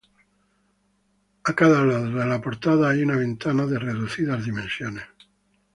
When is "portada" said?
2.41-2.89